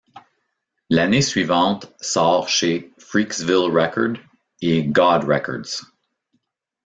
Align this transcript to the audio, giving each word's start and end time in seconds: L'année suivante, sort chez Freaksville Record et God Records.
L'année 0.89 1.21
suivante, 1.21 1.93
sort 2.01 2.49
chez 2.49 2.91
Freaksville 2.97 3.69
Record 3.71 4.15
et 4.59 4.81
God 4.87 5.25
Records. 5.25 5.85